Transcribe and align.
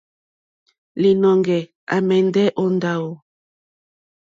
Līnɔ̄ŋgɛ̄ 1.01 1.59
à 1.93 1.95
mɛ̀ndɛ́ 2.07 2.47
ó 2.61 2.65
ndáwù. 2.75 3.11